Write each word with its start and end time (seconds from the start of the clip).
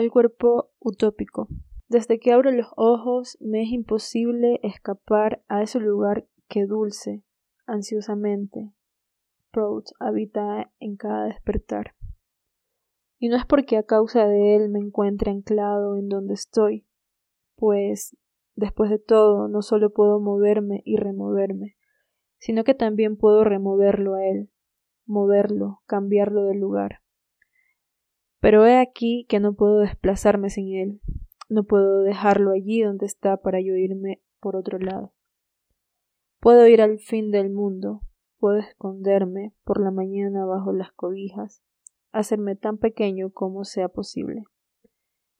El 0.00 0.10
cuerpo 0.10 0.70
utópico. 0.78 1.46
Desde 1.86 2.18
que 2.18 2.32
abro 2.32 2.50
los 2.52 2.68
ojos 2.78 3.36
me 3.38 3.64
es 3.64 3.68
imposible 3.68 4.58
escapar 4.62 5.44
a 5.46 5.62
ese 5.62 5.78
lugar 5.78 6.26
que 6.48 6.64
dulce, 6.64 7.22
ansiosamente, 7.66 8.72
Proud 9.50 9.84
habita 9.98 10.72
en 10.80 10.96
cada 10.96 11.26
despertar. 11.26 11.96
Y 13.18 13.28
no 13.28 13.36
es 13.36 13.44
porque 13.44 13.76
a 13.76 13.82
causa 13.82 14.26
de 14.26 14.56
él 14.56 14.70
me 14.70 14.78
encuentre 14.78 15.32
anclado 15.32 15.98
en 15.98 16.08
donde 16.08 16.32
estoy, 16.32 16.86
pues, 17.56 18.16
después 18.56 18.88
de 18.88 19.00
todo, 19.00 19.48
no 19.48 19.60
solo 19.60 19.92
puedo 19.92 20.18
moverme 20.18 20.80
y 20.86 20.96
removerme, 20.96 21.76
sino 22.38 22.64
que 22.64 22.72
también 22.72 23.18
puedo 23.18 23.44
removerlo 23.44 24.14
a 24.14 24.24
él, 24.24 24.50
moverlo, 25.04 25.82
cambiarlo 25.84 26.46
de 26.46 26.54
lugar. 26.54 27.02
Pero 28.40 28.66
he 28.66 28.78
aquí 28.78 29.26
que 29.28 29.38
no 29.38 29.54
puedo 29.54 29.80
desplazarme 29.80 30.50
sin 30.50 30.74
él, 30.74 31.00
no 31.48 31.64
puedo 31.64 32.02
dejarlo 32.02 32.52
allí 32.52 32.80
donde 32.80 33.06
está 33.06 33.36
para 33.36 33.60
yo 33.60 33.74
irme 33.74 34.22
por 34.40 34.56
otro 34.56 34.78
lado. 34.78 35.12
Puedo 36.40 36.66
ir 36.66 36.80
al 36.80 36.98
fin 36.98 37.30
del 37.30 37.50
mundo, 37.50 38.00
puedo 38.38 38.56
esconderme 38.58 39.52
por 39.64 39.80
la 39.82 39.90
mañana 39.90 40.46
bajo 40.46 40.72
las 40.72 40.92
cobijas, 40.92 41.62
hacerme 42.12 42.56
tan 42.56 42.78
pequeño 42.78 43.30
como 43.30 43.64
sea 43.64 43.88
posible. 43.88 44.44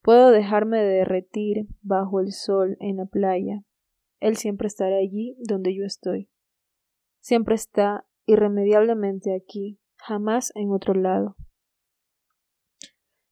Puedo 0.01 0.31
dejarme 0.31 0.83
derretir 0.83 1.67
bajo 1.81 2.19
el 2.19 2.31
sol 2.31 2.77
en 2.79 2.97
la 2.97 3.05
playa. 3.05 3.63
Él 4.19 4.35
siempre 4.35 4.67
estará 4.67 4.97
allí 4.97 5.37
donde 5.39 5.75
yo 5.75 5.85
estoy. 5.85 6.29
Siempre 7.19 7.55
está 7.55 8.05
irremediablemente 8.25 9.35
aquí, 9.35 9.79
jamás 9.97 10.51
en 10.55 10.71
otro 10.71 10.93
lado. 10.93 11.35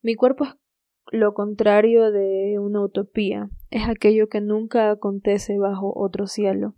Mi 0.02 0.16
cuerpo 0.16 0.46
es 0.46 0.56
lo 1.12 1.34
contrario 1.34 2.12
de 2.12 2.58
una 2.60 2.82
utopía, 2.82 3.50
es 3.70 3.88
aquello 3.88 4.30
que 4.30 4.42
nunca 4.42 4.92
acontece 4.92 5.58
bajo 5.58 5.94
otro 5.96 6.28
cielo. 6.28 6.76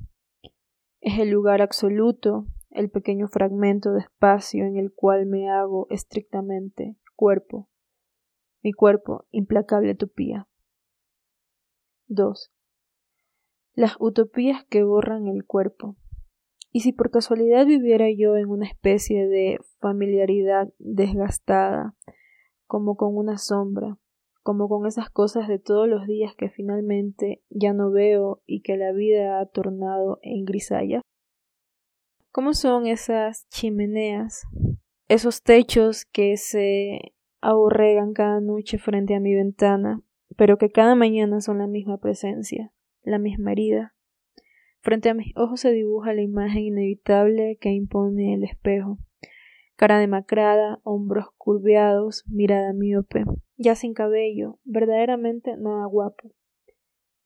Es 1.01 1.19
el 1.19 1.29
lugar 1.29 1.61
absoluto, 1.61 2.47
el 2.69 2.89
pequeño 2.89 3.27
fragmento 3.27 3.91
de 3.91 4.01
espacio 4.01 4.65
en 4.65 4.77
el 4.77 4.93
cual 4.93 5.25
me 5.25 5.49
hago 5.49 5.87
estrictamente 5.89 6.95
cuerpo, 7.15 7.69
mi 8.63 8.73
cuerpo, 8.73 9.25
implacable 9.31 9.91
utopía. 9.91 10.47
2. 12.07 12.51
Las 13.73 13.95
utopías 13.99 14.65
que 14.65 14.83
borran 14.83 15.27
el 15.27 15.45
cuerpo. 15.45 15.95
Y 16.71 16.81
si 16.81 16.93
por 16.93 17.09
casualidad 17.09 17.65
viviera 17.65 18.05
yo 18.15 18.37
en 18.37 18.49
una 18.49 18.67
especie 18.67 19.27
de 19.27 19.59
familiaridad 19.79 20.71
desgastada, 20.77 21.95
como 22.71 22.95
con 22.95 23.17
una 23.17 23.37
sombra, 23.37 23.97
como 24.43 24.69
con 24.69 24.87
esas 24.87 25.09
cosas 25.09 25.49
de 25.49 25.59
todos 25.59 25.89
los 25.89 26.07
días 26.07 26.35
que 26.37 26.47
finalmente 26.47 27.43
ya 27.49 27.73
no 27.73 27.91
veo 27.91 28.43
y 28.45 28.61
que 28.61 28.77
la 28.77 28.93
vida 28.93 29.41
ha 29.41 29.45
tornado 29.45 30.19
en 30.21 30.45
grisalla? 30.45 31.01
¿Cómo 32.31 32.53
son 32.53 32.87
esas 32.87 33.45
chimeneas? 33.49 34.43
Esos 35.09 35.43
techos 35.43 36.05
que 36.05 36.37
se 36.37 37.13
aborregan 37.41 38.13
cada 38.13 38.39
noche 38.39 38.77
frente 38.77 39.15
a 39.15 39.19
mi 39.19 39.35
ventana, 39.35 40.01
pero 40.37 40.57
que 40.57 40.69
cada 40.69 40.95
mañana 40.95 41.41
son 41.41 41.57
la 41.57 41.67
misma 41.67 41.97
presencia, 41.97 42.71
la 43.03 43.19
misma 43.19 43.51
herida. 43.51 43.95
Frente 44.79 45.09
a 45.09 45.13
mis 45.13 45.35
ojos 45.35 45.59
se 45.59 45.73
dibuja 45.73 46.13
la 46.13 46.21
imagen 46.21 46.63
inevitable 46.63 47.57
que 47.59 47.71
impone 47.71 48.35
el 48.35 48.45
espejo 48.45 48.97
cara 49.81 49.97
demacrada, 49.97 50.79
hombros 50.83 51.25
curveados, 51.39 52.23
mirada 52.27 52.71
miope, 52.71 53.23
ya 53.57 53.73
sin 53.73 53.95
cabello, 53.95 54.59
verdaderamente 54.63 55.57
nada 55.57 55.87
guapo. 55.87 56.31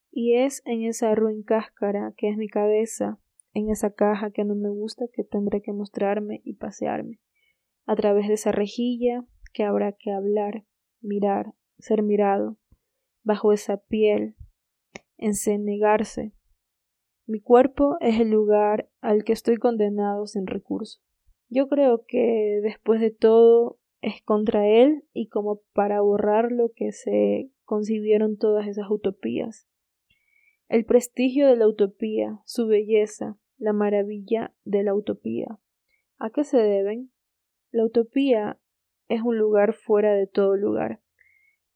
Y 0.09 0.37
es 0.37 0.61
en 0.63 0.83
esa 0.83 1.13
ruin 1.15 1.43
cáscara 1.43 2.13
que 2.15 2.29
es 2.29 2.37
mi 2.37 2.47
cabeza, 2.47 3.19
en 3.53 3.69
esa 3.71 3.91
caja 3.93 4.31
que 4.31 4.45
no 4.45 4.55
me 4.55 4.69
gusta 4.69 5.07
que 5.11 5.25
tendré 5.25 5.61
que 5.61 5.73
mostrarme 5.73 6.39
y 6.45 6.53
pasearme, 6.53 7.19
a 7.85 7.97
través 7.97 8.29
de 8.29 8.35
esa 8.35 8.53
rejilla 8.53 9.25
que 9.51 9.65
habrá 9.65 9.91
que 9.91 10.13
hablar, 10.13 10.63
mirar, 11.01 11.55
ser 11.77 12.03
mirado, 12.03 12.57
bajo 13.25 13.51
esa 13.51 13.83
piel, 13.83 14.37
encenegarse. 15.17 16.31
Mi 17.27 17.41
cuerpo 17.41 17.97
es 17.99 18.17
el 18.21 18.29
lugar 18.29 18.89
al 19.01 19.25
que 19.25 19.33
estoy 19.33 19.57
condenado 19.57 20.25
sin 20.25 20.47
recurso. 20.47 21.04
Yo 21.49 21.67
creo 21.67 22.05
que 22.07 22.59
después 22.63 22.99
de 23.01 23.11
todo 23.11 23.79
es 24.01 24.21
contra 24.21 24.67
él 24.67 25.03
y 25.13 25.27
como 25.29 25.61
para 25.73 26.01
borrar 26.01 26.51
lo 26.51 26.71
que 26.75 26.91
se 26.91 27.49
concibieron 27.63 28.37
todas 28.37 28.67
esas 28.67 28.89
utopías. 28.89 29.67
El 30.67 30.85
prestigio 30.85 31.47
de 31.47 31.55
la 31.55 31.67
utopía, 31.67 32.39
su 32.45 32.67
belleza, 32.67 33.37
la 33.57 33.73
maravilla 33.73 34.53
de 34.63 34.83
la 34.83 34.93
utopía. 34.93 35.59
¿A 36.17 36.29
qué 36.29 36.43
se 36.43 36.57
deben? 36.57 37.11
La 37.71 37.85
utopía 37.85 38.59
es 39.07 39.21
un 39.21 39.37
lugar 39.37 39.73
fuera 39.73 40.13
de 40.13 40.27
todo 40.27 40.55
lugar, 40.55 41.01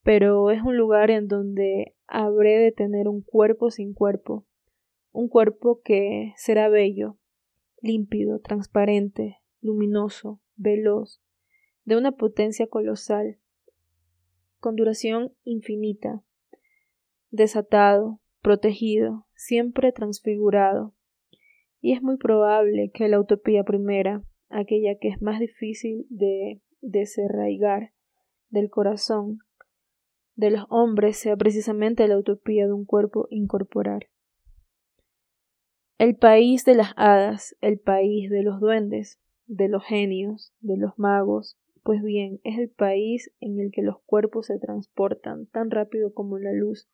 pero 0.03 0.49
es 0.51 0.61
un 0.63 0.77
lugar 0.77 1.11
en 1.11 1.27
donde 1.27 1.95
habré 2.07 2.57
de 2.57 2.71
tener 2.71 3.07
un 3.07 3.21
cuerpo 3.21 3.69
sin 3.69 3.93
cuerpo, 3.93 4.45
un 5.11 5.29
cuerpo 5.29 5.81
que 5.83 6.33
será 6.35 6.69
bello, 6.69 7.17
límpido, 7.81 8.39
transparente, 8.39 9.38
luminoso, 9.61 10.41
veloz, 10.55 11.21
de 11.85 11.97
una 11.97 12.11
potencia 12.11 12.67
colosal, 12.67 13.39
con 14.59 14.75
duración 14.75 15.33
infinita, 15.43 16.21
desatado, 17.31 18.19
protegido, 18.41 19.25
siempre 19.35 19.91
transfigurado. 19.91 20.93
Y 21.81 21.93
es 21.93 22.01
muy 22.01 22.17
probable 22.17 22.91
que 22.93 23.07
la 23.07 23.19
utopía 23.19 23.63
primera, 23.63 24.23
aquella 24.49 24.97
que 24.99 25.09
es 25.09 25.21
más 25.21 25.39
difícil 25.39 26.05
de 26.09 26.61
desarraigar 26.81 27.93
del 28.49 28.69
corazón 28.69 29.39
de 30.35 30.51
los 30.51 30.65
hombres, 30.69 31.17
sea 31.17 31.35
precisamente 31.35 32.07
la 32.07 32.17
utopía 32.17 32.65
de 32.65 32.73
un 32.73 32.85
cuerpo 32.85 33.27
incorporar. 33.29 34.07
El 35.97 36.15
país 36.15 36.63
de 36.63 36.75
las 36.75 36.93
hadas, 36.95 37.57
el 37.59 37.77
país 37.77 38.29
de 38.29 38.41
los 38.43 38.61
duendes, 38.61 39.19
de 39.49 39.67
los 39.67 39.83
genios, 39.83 40.53
de 40.61 40.77
los 40.77 40.97
magos, 40.97 41.57
pues 41.83 42.03
bien, 42.03 42.39
es 42.43 42.59
el 42.59 42.69
país 42.69 43.33
en 43.39 43.59
el 43.59 43.71
que 43.71 43.81
los 43.81 43.99
cuerpos 44.05 44.45
se 44.45 44.59
transportan 44.59 45.47
tan 45.47 45.71
rápido 45.71 46.13
como 46.13 46.37
la 46.37 46.53
luz. 46.53 46.87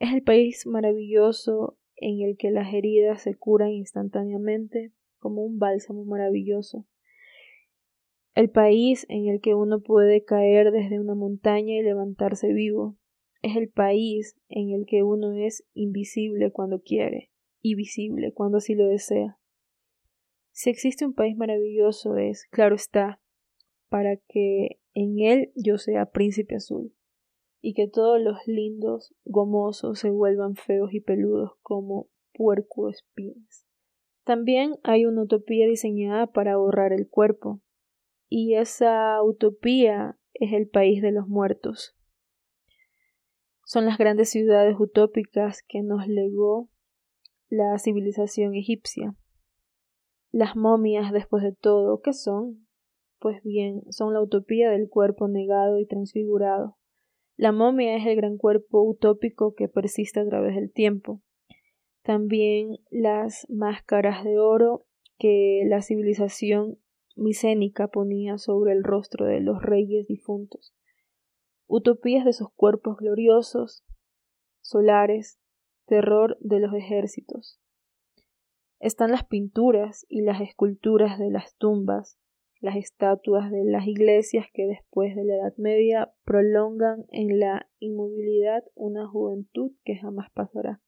Es 0.00 0.12
el 0.12 0.22
país 0.22 0.66
maravilloso 0.66 1.78
en 1.96 2.20
el 2.20 2.36
que 2.36 2.50
las 2.50 2.74
heridas 2.74 3.22
se 3.22 3.36
curan 3.36 3.70
instantáneamente 3.70 4.92
como 5.18 5.44
un 5.44 5.58
bálsamo 5.58 6.04
maravilloso. 6.04 6.84
El 8.34 8.50
país 8.50 9.06
en 9.08 9.28
el 9.28 9.40
que 9.40 9.54
uno 9.54 9.80
puede 9.80 10.24
caer 10.24 10.72
desde 10.72 10.98
una 10.98 11.14
montaña 11.14 11.74
y 11.74 11.82
levantarse 11.82 12.52
vivo. 12.52 12.96
Es 13.42 13.56
el 13.56 13.68
país 13.68 14.36
en 14.48 14.70
el 14.70 14.84
que 14.84 15.04
uno 15.04 15.32
es 15.32 15.64
invisible 15.74 16.50
cuando 16.50 16.80
quiere 16.82 17.30
y 17.62 17.76
visible 17.76 18.32
cuando 18.32 18.58
así 18.58 18.74
lo 18.74 18.88
desea. 18.88 19.37
Si 20.58 20.70
existe 20.70 21.06
un 21.06 21.14
país 21.14 21.36
maravilloso 21.36 22.16
es, 22.16 22.44
claro 22.50 22.74
está, 22.74 23.20
para 23.88 24.16
que 24.16 24.80
en 24.92 25.20
él 25.20 25.52
yo 25.54 25.78
sea 25.78 26.10
príncipe 26.10 26.56
azul, 26.56 26.92
y 27.60 27.74
que 27.74 27.86
todos 27.86 28.20
los 28.20 28.44
lindos 28.48 29.14
gomosos 29.24 30.00
se 30.00 30.10
vuelvan 30.10 30.56
feos 30.56 30.92
y 30.92 30.98
peludos 30.98 31.52
como 31.62 32.08
puerco 32.32 32.88
espinas. 32.88 33.68
También 34.24 34.80
hay 34.82 35.06
una 35.06 35.22
utopía 35.22 35.68
diseñada 35.68 36.26
para 36.26 36.56
borrar 36.56 36.92
el 36.92 37.08
cuerpo, 37.08 37.60
y 38.28 38.54
esa 38.56 39.22
utopía 39.22 40.18
es 40.34 40.52
el 40.52 40.66
país 40.68 41.00
de 41.02 41.12
los 41.12 41.28
muertos. 41.28 41.96
Son 43.64 43.84
las 43.84 43.96
grandes 43.96 44.30
ciudades 44.30 44.74
utópicas 44.76 45.62
que 45.62 45.84
nos 45.84 46.08
legó 46.08 46.68
la 47.48 47.78
civilización 47.78 48.56
egipcia. 48.56 49.14
Las 50.30 50.56
momias, 50.56 51.10
después 51.10 51.42
de 51.42 51.52
todo, 51.52 52.02
¿qué 52.02 52.12
son? 52.12 52.66
Pues 53.18 53.42
bien, 53.42 53.82
son 53.90 54.12
la 54.12 54.20
utopía 54.20 54.70
del 54.70 54.90
cuerpo 54.90 55.26
negado 55.26 55.78
y 55.78 55.86
transfigurado. 55.86 56.76
La 57.36 57.50
momia 57.50 57.96
es 57.96 58.06
el 58.06 58.16
gran 58.16 58.36
cuerpo 58.36 58.82
utópico 58.82 59.54
que 59.54 59.68
persiste 59.68 60.20
a 60.20 60.26
través 60.26 60.54
del 60.54 60.70
tiempo. 60.70 61.22
También 62.02 62.76
las 62.90 63.46
máscaras 63.48 64.22
de 64.22 64.38
oro 64.38 64.84
que 65.18 65.62
la 65.66 65.80
civilización 65.80 66.78
micénica 67.16 67.88
ponía 67.88 68.36
sobre 68.36 68.72
el 68.72 68.84
rostro 68.84 69.24
de 69.24 69.40
los 69.40 69.62
reyes 69.62 70.06
difuntos. 70.06 70.74
Utopías 71.66 72.24
de 72.24 72.34
sus 72.34 72.50
cuerpos 72.52 72.98
gloriosos, 72.98 73.82
solares, 74.60 75.40
terror 75.86 76.36
de 76.40 76.60
los 76.60 76.74
ejércitos 76.74 77.60
están 78.80 79.10
las 79.10 79.24
pinturas 79.24 80.06
y 80.08 80.22
las 80.22 80.40
esculturas 80.40 81.18
de 81.18 81.30
las 81.30 81.56
tumbas, 81.56 82.18
las 82.60 82.76
estatuas 82.76 83.50
de 83.50 83.64
las 83.64 83.86
iglesias 83.86 84.46
que 84.52 84.66
después 84.66 85.14
de 85.14 85.24
la 85.24 85.36
Edad 85.36 85.54
Media 85.56 86.12
prolongan 86.24 87.06
en 87.10 87.38
la 87.38 87.68
inmovilidad 87.78 88.64
una 88.74 89.06
juventud 89.06 89.72
que 89.84 89.96
jamás 89.96 90.30
pasará. 90.30 90.80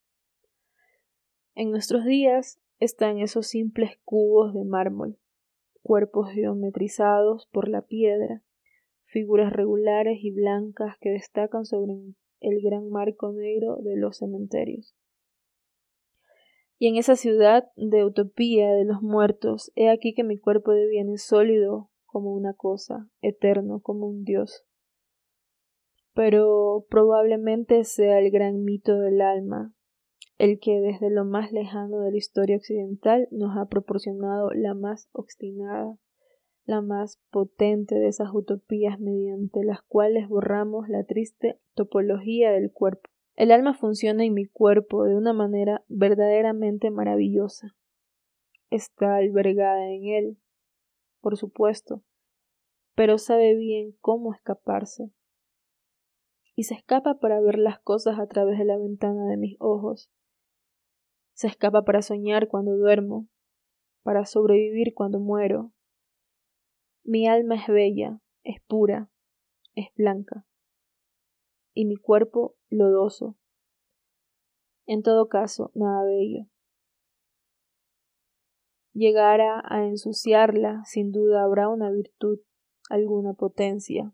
En 1.55 1.71
nuestros 1.71 2.05
días 2.05 2.61
están 2.79 3.19
esos 3.19 3.47
simples 3.47 3.97
cubos 4.03 4.53
de 4.53 4.63
mármol, 4.63 5.17
cuerpos 5.81 6.31
geometrizados 6.31 7.47
por 7.51 7.67
la 7.67 7.81
piedra, 7.81 8.43
figuras 9.05 9.51
regulares 9.51 10.19
y 10.21 10.31
blancas 10.31 10.97
que 10.99 11.09
destacan 11.09 11.65
sobre 11.65 11.93
el 12.39 12.61
gran 12.61 12.89
marco 12.89 13.31
negro 13.33 13.77
de 13.77 13.97
los 13.97 14.17
cementerios. 14.17 14.95
Y 16.81 16.87
en 16.87 16.95
esa 16.95 17.15
ciudad 17.15 17.65
de 17.75 18.03
utopía 18.03 18.73
de 18.73 18.85
los 18.85 19.03
muertos, 19.03 19.71
he 19.75 19.91
aquí 19.91 20.15
que 20.15 20.23
mi 20.23 20.39
cuerpo 20.39 20.71
deviene 20.71 21.19
sólido 21.19 21.91
como 22.07 22.33
una 22.33 22.55
cosa, 22.55 23.07
eterno 23.21 23.81
como 23.81 24.07
un 24.07 24.23
dios. 24.23 24.65
Pero 26.15 26.87
probablemente 26.89 27.83
sea 27.83 28.17
el 28.17 28.31
gran 28.31 28.63
mito 28.63 28.97
del 28.97 29.21
alma, 29.21 29.75
el 30.39 30.59
que 30.59 30.81
desde 30.81 31.11
lo 31.11 31.23
más 31.23 31.51
lejano 31.51 31.99
de 31.99 32.09
la 32.09 32.17
historia 32.17 32.57
occidental 32.57 33.27
nos 33.29 33.55
ha 33.57 33.67
proporcionado 33.67 34.49
la 34.49 34.73
más 34.73 35.07
obstinada, 35.11 35.99
la 36.65 36.81
más 36.81 37.21
potente 37.29 37.93
de 37.93 38.07
esas 38.07 38.29
utopías 38.33 38.99
mediante 38.99 39.63
las 39.63 39.83
cuales 39.83 40.27
borramos 40.27 40.89
la 40.89 41.03
triste 41.03 41.59
topología 41.75 42.49
del 42.49 42.71
cuerpo. 42.71 43.07
El 43.41 43.51
alma 43.51 43.73
funciona 43.73 44.23
en 44.23 44.35
mi 44.35 44.45
cuerpo 44.45 45.03
de 45.03 45.15
una 45.15 45.33
manera 45.33 45.83
verdaderamente 45.87 46.91
maravillosa. 46.91 47.75
Está 48.69 49.15
albergada 49.15 49.89
en 49.89 50.05
él, 50.05 50.37
por 51.21 51.35
supuesto, 51.37 52.03
pero 52.93 53.17
sabe 53.17 53.55
bien 53.55 53.97
cómo 53.99 54.31
escaparse. 54.31 55.11
Y 56.55 56.65
se 56.65 56.75
escapa 56.75 57.15
para 57.15 57.41
ver 57.41 57.57
las 57.57 57.79
cosas 57.79 58.19
a 58.19 58.27
través 58.27 58.59
de 58.59 58.65
la 58.65 58.77
ventana 58.77 59.25
de 59.25 59.37
mis 59.37 59.55
ojos, 59.59 60.11
se 61.33 61.47
escapa 61.47 61.81
para 61.83 62.03
soñar 62.03 62.47
cuando 62.47 62.77
duermo, 62.77 63.27
para 64.03 64.27
sobrevivir 64.27 64.93
cuando 64.93 65.19
muero. 65.19 65.71
Mi 67.03 67.27
alma 67.27 67.55
es 67.55 67.65
bella, 67.67 68.21
es 68.43 68.61
pura, 68.67 69.09
es 69.73 69.87
blanca, 69.95 70.45
y 71.73 71.85
mi 71.85 71.95
cuerpo 71.95 72.55
lodoso. 72.69 73.35
En 74.85 75.03
todo 75.03 75.27
caso, 75.27 75.71
nada 75.73 76.03
bello. 76.03 76.47
Llegara 78.93 79.63
a 79.65 79.85
ensuciarla, 79.85 80.83
sin 80.85 81.11
duda 81.11 81.43
habrá 81.43 81.69
una 81.69 81.89
virtud, 81.91 82.39
alguna 82.89 83.33
potencia. 83.33 84.13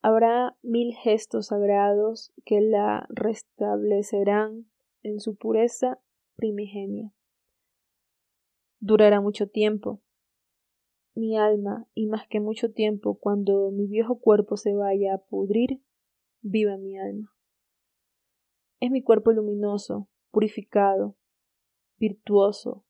Habrá 0.00 0.56
mil 0.62 0.94
gestos 0.94 1.48
sagrados 1.48 2.32
que 2.44 2.60
la 2.60 3.06
restablecerán 3.10 4.70
en 5.02 5.20
su 5.20 5.34
pureza 5.34 5.98
primigenia. 6.36 7.12
Durará 8.78 9.20
mucho 9.20 9.48
tiempo. 9.48 10.00
Mi 11.14 11.36
alma, 11.36 11.86
y 11.92 12.06
más 12.06 12.28
que 12.28 12.40
mucho 12.40 12.72
tiempo, 12.72 13.18
cuando 13.18 13.70
mi 13.72 13.86
viejo 13.86 14.20
cuerpo 14.20 14.56
se 14.56 14.72
vaya 14.74 15.14
a 15.14 15.18
pudrir, 15.18 15.82
viva 16.42 16.76
mi 16.76 16.98
alma. 16.98 17.32
Es 18.80 18.90
mi 18.90 19.02
cuerpo 19.02 19.32
luminoso, 19.32 20.08
purificado, 20.30 21.16
virtuoso, 21.98 22.84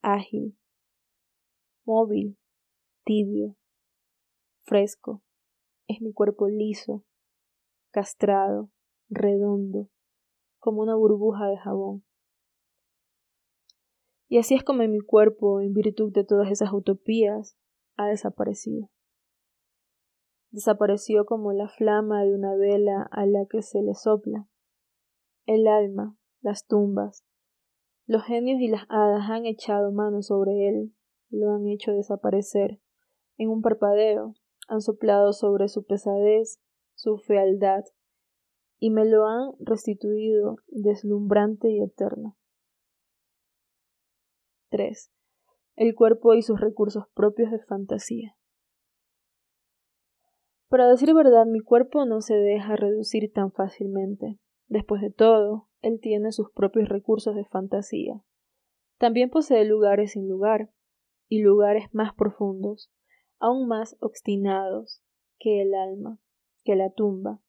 ágil, 0.00 0.56
móvil, 1.84 2.38
tibio, 3.04 3.56
fresco. 4.62 5.22
Es 5.88 6.00
mi 6.00 6.12
cuerpo 6.12 6.48
liso, 6.48 7.04
castrado, 7.90 8.70
redondo, 9.08 9.88
como 10.58 10.82
una 10.82 10.96
burbuja 10.96 11.46
de 11.46 11.58
jabón. 11.58 12.04
Y 14.28 14.38
así 14.38 14.54
es 14.54 14.64
como 14.64 14.82
mi 14.88 15.00
cuerpo, 15.00 15.60
en 15.60 15.72
virtud 15.72 16.12
de 16.12 16.24
todas 16.24 16.50
esas 16.50 16.72
utopías, 16.72 17.56
ha 17.96 18.08
desaparecido. 18.08 18.90
Desapareció 20.56 21.26
como 21.26 21.52
la 21.52 21.68
flama 21.68 22.24
de 22.24 22.34
una 22.34 22.54
vela 22.54 23.06
a 23.10 23.26
la 23.26 23.44
que 23.44 23.60
se 23.60 23.82
le 23.82 23.92
sopla. 23.92 24.48
El 25.44 25.68
alma, 25.68 26.16
las 26.40 26.64
tumbas, 26.64 27.26
los 28.06 28.24
genios 28.24 28.58
y 28.62 28.68
las 28.68 28.84
hadas 28.88 29.28
han 29.28 29.44
echado 29.44 29.92
mano 29.92 30.22
sobre 30.22 30.66
él, 30.66 30.94
lo 31.28 31.52
han 31.52 31.66
hecho 31.66 31.92
desaparecer. 31.92 32.80
En 33.36 33.50
un 33.50 33.60
parpadeo 33.60 34.32
han 34.66 34.80
soplado 34.80 35.34
sobre 35.34 35.68
su 35.68 35.84
pesadez, 35.84 36.58
su 36.94 37.18
fealdad, 37.18 37.84
y 38.78 38.88
me 38.88 39.04
lo 39.04 39.26
han 39.26 39.52
restituido 39.58 40.56
deslumbrante 40.68 41.70
y 41.70 41.82
eterno. 41.82 42.38
3. 44.70 45.12
El 45.74 45.94
cuerpo 45.94 46.32
y 46.32 46.40
sus 46.40 46.58
recursos 46.58 47.04
propios 47.12 47.50
de 47.50 47.58
fantasía. 47.58 48.38
Para 50.68 50.88
decir 50.88 51.14
verdad, 51.14 51.46
mi 51.46 51.60
cuerpo 51.60 52.04
no 52.04 52.20
se 52.20 52.34
deja 52.34 52.76
reducir 52.76 53.32
tan 53.32 53.52
fácilmente. 53.52 54.38
Después 54.68 55.00
de 55.00 55.10
todo, 55.10 55.68
él 55.80 56.00
tiene 56.00 56.32
sus 56.32 56.50
propios 56.50 56.88
recursos 56.88 57.36
de 57.36 57.44
fantasía. 57.44 58.24
También 58.98 59.30
posee 59.30 59.64
lugares 59.64 60.12
sin 60.12 60.28
lugar, 60.28 60.70
y 61.28 61.42
lugares 61.42 61.92
más 61.92 62.14
profundos, 62.14 62.90
aún 63.38 63.68
más 63.68 63.96
obstinados 64.00 65.02
que 65.38 65.62
el 65.62 65.74
alma, 65.74 66.18
que 66.64 66.76
la 66.76 66.90
tumba, 66.90 67.40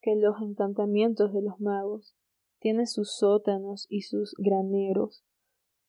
que 0.00 0.16
los 0.16 0.40
encantamientos 0.40 1.32
de 1.32 1.42
los 1.42 1.60
magos. 1.60 2.16
Tiene 2.58 2.86
sus 2.86 3.16
sótanos 3.16 3.86
y 3.88 4.02
sus 4.02 4.34
graneros, 4.38 5.24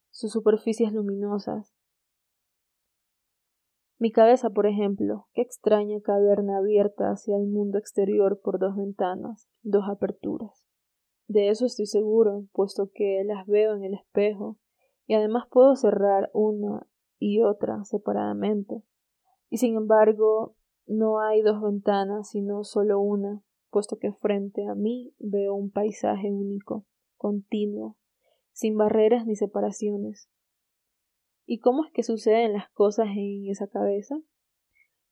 sus 0.10 0.31
superficies 0.31 0.92
luminosas. 0.92 1.75
Mi 4.04 4.12
cabeza, 4.12 4.50
por 4.50 4.68
ejemplo, 4.68 5.30
qué 5.32 5.42
extraña 5.42 6.02
caverna 6.02 6.58
abierta 6.58 7.06
hacia 7.06 7.38
el 7.38 7.48
mundo 7.48 7.78
exterior 7.78 8.42
por 8.44 8.60
dos 8.60 8.76
ventanas, 8.76 9.48
dos 9.62 9.86
aperturas. 9.88 10.68
De 11.30 11.48
eso 11.48 11.66
estoy 11.66 11.86
seguro, 11.86 12.44
puesto 12.52 12.92
que 12.94 13.24
las 13.24 13.48
veo 13.48 13.74
en 13.74 13.86
el 13.86 13.94
espejo, 13.94 14.58
y 15.08 15.14
además 15.14 15.46
puedo 15.50 15.78
cerrar 15.78 16.30
una 16.34 16.86
y 17.18 17.44
otra 17.44 17.86
separadamente. 17.86 18.84
Y 19.50 19.60
sin 19.60 19.78
embargo, 19.78 20.58
no 20.86 21.22
hay 21.22 21.42
dos 21.42 21.62
ventanas, 21.62 22.30
sino 22.30 22.66
solo 22.66 23.00
una, 23.00 23.42
puesto 23.70 24.00
que 24.00 24.12
frente 24.12 24.68
a 24.68 24.76
mí 24.76 25.16
veo 25.18 25.56
un 25.56 25.72
paisaje 25.72 26.30
único, 26.30 26.86
continuo, 27.16 27.96
sin 28.51 28.75
barreras 28.75 29.25
ni 29.25 29.38
separaciones. 29.38 30.30
¿Y 31.46 31.60
cómo 31.60 31.86
es 31.86 31.92
que 31.92 32.04
suceden 32.04 32.54
las 32.54 32.70
cosas 32.70 33.08
en 33.08 33.50
esa 33.50 33.68
cabeza? 33.68 34.16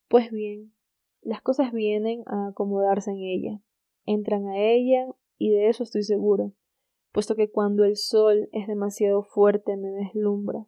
Pues 0.08 0.32
bien, 0.32 0.74
las 1.22 1.42
cosas 1.42 1.72
vienen 1.72 2.24
a 2.26 2.50
acomodarse 2.50 3.12
en 3.12 3.20
ella, 3.20 3.62
entran 4.06 4.48
a 4.48 4.58
ella 4.58 5.08
y 5.38 5.52
de 5.52 5.70
eso 5.70 5.84
estoy 5.84 6.04
seguro, 6.04 6.54
puesto 7.12 7.36
que 7.36 7.50
cuando 7.50 7.84
el 7.84 7.96
sol 7.96 8.50
es 8.52 8.68
demasiado 8.68 9.24
fuerte 9.24 9.78
me 9.78 9.90
deslumbra, 9.90 10.66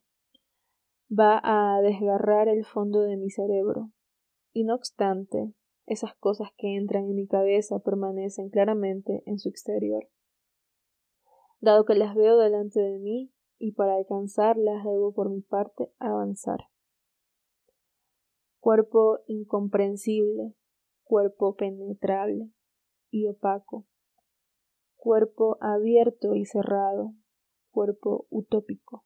va 1.11 1.41
a 1.43 1.81
desgarrar 1.81 2.47
el 2.47 2.65
fondo 2.65 3.01
de 3.01 3.17
mi 3.17 3.29
cerebro. 3.29 3.91
Y 4.51 4.63
no 4.63 4.75
obstante, 4.75 5.53
esas 5.85 6.15
cosas 6.15 6.49
que 6.57 6.75
entran 6.75 7.05
en 7.05 7.15
mi 7.15 7.27
cabeza 7.27 7.79
permanecen 7.79 8.49
claramente 8.49 9.23
en 9.25 9.39
su 9.39 9.49
exterior 9.49 10.07
dado 11.63 11.85
que 11.85 11.95
las 11.95 12.13
veo 12.13 12.37
delante 12.37 12.81
de 12.81 12.99
mí 12.99 13.31
y 13.63 13.71
para 13.71 13.95
alcanzarlas 13.95 14.83
debo 14.83 15.13
por 15.13 15.29
mi 15.29 15.39
parte 15.39 15.89
avanzar. 15.97 16.67
Cuerpo 18.59 19.19
incomprensible, 19.25 20.53
cuerpo 21.03 21.55
penetrable 21.55 22.51
y 23.09 23.25
opaco, 23.27 23.87
cuerpo 24.97 25.57
abierto 25.61 26.35
y 26.35 26.43
cerrado, 26.43 27.13
cuerpo 27.71 28.27
utópico, 28.29 29.05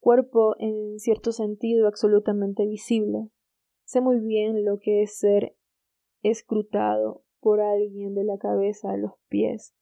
cuerpo 0.00 0.56
en 0.58 0.98
cierto 0.98 1.32
sentido 1.32 1.88
absolutamente 1.88 2.64
visible. 2.64 3.28
Sé 3.84 4.00
muy 4.00 4.20
bien 4.20 4.64
lo 4.64 4.78
que 4.78 5.02
es 5.02 5.18
ser 5.18 5.54
escrutado 6.22 7.24
por 7.40 7.60
alguien 7.60 8.14
de 8.14 8.24
la 8.24 8.38
cabeza 8.38 8.92
a 8.92 8.96
los 8.96 9.12
pies 9.28 9.74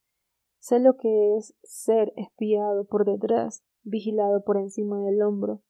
Sé 0.60 0.78
lo 0.78 0.98
que 0.98 1.36
es 1.36 1.56
ser 1.62 2.12
espiado 2.16 2.84
por 2.84 3.06
detrás, 3.06 3.64
vigilado 3.82 4.44
por 4.44 4.58
encima 4.58 5.00
del 5.00 5.22
hombro, 5.22 5.62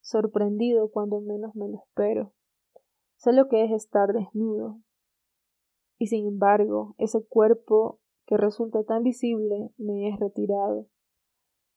sorprendido 0.00 0.90
cuando 0.90 1.22
menos 1.22 1.56
me 1.56 1.68
lo 1.68 1.78
espero. 1.78 2.34
Sé 3.16 3.32
lo 3.32 3.48
que 3.48 3.64
es 3.64 3.72
estar 3.72 4.12
desnudo. 4.12 4.78
Y 5.98 6.08
sin 6.08 6.26
embargo, 6.26 6.94
ese 6.98 7.26
cuerpo 7.26 7.98
que 8.26 8.36
resulta 8.36 8.84
tan 8.84 9.02
visible 9.02 9.70
me 9.78 10.10
es 10.10 10.20
retirado. 10.20 10.86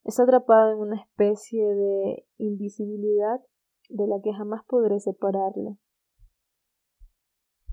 Es 0.03 0.19
atrapado 0.19 0.73
en 0.73 0.79
una 0.79 1.01
especie 1.01 1.65
de 1.65 2.27
invisibilidad 2.37 3.39
de 3.87 4.05
la 4.05 4.19
que 4.21 4.33
jamás 4.33 4.65
podré 4.67 4.99
separarlo. 4.99 5.77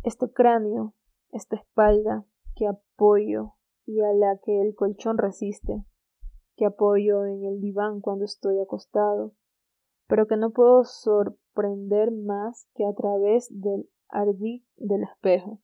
Este 0.04 0.30
cráneo, 0.30 0.94
esta 1.32 1.56
espalda 1.56 2.24
que 2.54 2.68
apoyo 2.68 3.55
y 3.86 4.00
a 4.00 4.12
la 4.12 4.38
que 4.44 4.60
el 4.60 4.74
colchón 4.74 5.16
resiste, 5.16 5.84
que 6.56 6.66
apoyo 6.66 7.24
en 7.24 7.44
el 7.44 7.60
diván 7.60 8.00
cuando 8.00 8.24
estoy 8.24 8.58
acostado, 8.60 9.32
pero 10.08 10.26
que 10.26 10.36
no 10.36 10.50
puedo 10.50 10.84
sorprender 10.84 12.10
más 12.10 12.68
que 12.74 12.84
a 12.84 12.92
través 12.92 13.48
del 13.50 13.88
ardid 14.08 14.62
del 14.76 15.04
espejo. 15.04 15.60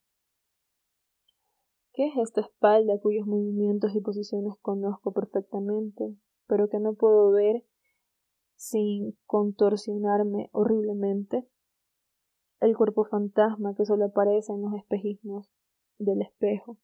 ¿Qué 1.92 2.06
es 2.06 2.16
esta 2.16 2.40
espalda 2.40 2.98
cuyos 3.02 3.26
movimientos 3.26 3.94
y 3.94 4.00
posiciones 4.00 4.54
conozco 4.62 5.12
perfectamente, 5.12 6.16
pero 6.46 6.68
que 6.68 6.78
no 6.78 6.94
puedo 6.94 7.30
ver 7.30 7.64
sin 8.56 9.18
contorsionarme 9.26 10.48
horriblemente? 10.52 11.46
El 12.60 12.76
cuerpo 12.76 13.04
fantasma 13.04 13.74
que 13.74 13.84
solo 13.84 14.06
aparece 14.06 14.52
en 14.52 14.62
los 14.62 14.74
espejismos 14.74 15.50
del 15.98 16.22
espejo, 16.22 16.78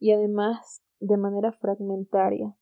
y 0.00 0.12
además 0.12 0.82
de 0.98 1.16
manera 1.16 1.52
fragmentaria. 1.52 2.56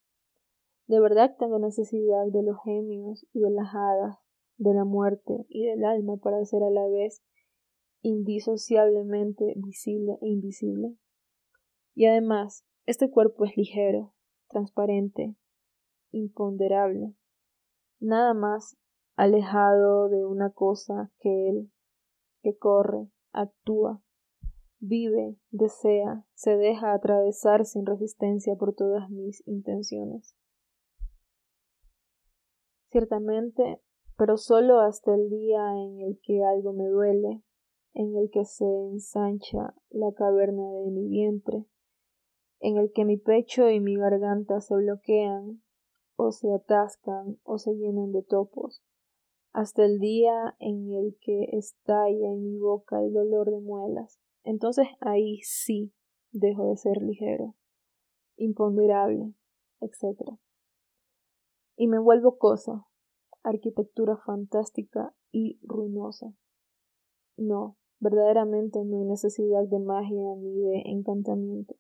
De 0.86 1.00
verdad 1.00 1.36
tengo 1.38 1.58
necesidad 1.58 2.26
de 2.26 2.42
los 2.42 2.56
genios 2.64 3.26
y 3.32 3.40
de 3.40 3.50
las 3.50 3.74
hadas, 3.74 4.18
de 4.56 4.74
la 4.74 4.84
muerte 4.84 5.46
y 5.48 5.64
del 5.64 5.84
alma 5.84 6.16
para 6.16 6.44
ser 6.44 6.62
a 6.62 6.70
la 6.70 6.86
vez 6.88 7.22
indisociablemente 8.02 9.54
visible 9.56 10.18
e 10.20 10.28
invisible. 10.28 10.96
Y 11.94 12.06
además, 12.06 12.64
este 12.86 13.10
cuerpo 13.10 13.44
es 13.44 13.56
ligero, 13.56 14.14
transparente, 14.48 15.36
imponderable, 16.10 17.14
nada 18.00 18.34
más 18.34 18.76
alejado 19.16 20.08
de 20.08 20.24
una 20.24 20.50
cosa 20.50 21.12
que 21.18 21.48
él, 21.48 21.72
que 22.42 22.56
corre, 22.56 23.10
actúa, 23.32 24.02
vive, 24.80 25.36
desea, 25.50 26.24
se 26.34 26.56
deja 26.56 26.92
atravesar 26.92 27.64
sin 27.64 27.86
resistencia 27.86 28.54
por 28.56 28.74
todas 28.74 29.10
mis 29.10 29.46
intenciones. 29.46 30.36
Ciertamente, 32.90 33.80
pero 34.16 34.36
solo 34.36 34.80
hasta 34.80 35.14
el 35.14 35.28
día 35.28 35.60
en 35.76 36.00
el 36.00 36.18
que 36.22 36.42
algo 36.44 36.72
me 36.72 36.86
duele, 36.86 37.42
en 37.94 38.16
el 38.16 38.30
que 38.30 38.44
se 38.44 38.64
ensancha 38.64 39.74
la 39.90 40.12
caverna 40.12 40.70
de 40.72 40.90
mi 40.90 41.08
vientre, 41.08 41.66
en 42.60 42.76
el 42.76 42.92
que 42.92 43.04
mi 43.04 43.16
pecho 43.16 43.70
y 43.70 43.80
mi 43.80 43.96
garganta 43.96 44.60
se 44.60 44.74
bloquean, 44.74 45.62
o 46.16 46.32
se 46.32 46.52
atascan, 46.52 47.38
o 47.44 47.58
se 47.58 47.74
llenan 47.74 48.12
de 48.12 48.22
topos, 48.22 48.82
hasta 49.52 49.84
el 49.84 49.98
día 49.98 50.56
en 50.58 50.92
el 50.92 51.16
que 51.20 51.44
estalla 51.52 52.28
en 52.28 52.42
mi 52.42 52.58
boca 52.58 53.00
el 53.00 53.12
dolor 53.12 53.50
de 53.50 53.60
muelas. 53.60 54.18
Entonces 54.44 54.86
ahí 55.00 55.40
sí 55.42 55.92
dejo 56.32 56.68
de 56.68 56.76
ser 56.76 57.02
ligero, 57.02 57.54
imponderable, 58.36 59.34
etc. 59.80 60.38
Y 61.76 61.86
me 61.86 61.98
vuelvo 61.98 62.38
cosa, 62.38 62.86
arquitectura 63.42 64.16
fantástica 64.16 65.14
y 65.30 65.58
ruinosa. 65.62 66.32
No, 67.36 67.76
verdaderamente 68.00 68.84
no 68.84 68.98
hay 68.98 69.04
necesidad 69.04 69.64
de 69.68 69.78
magia 69.78 70.34
ni 70.36 70.60
de 70.60 70.82
encantamiento. 70.86 71.76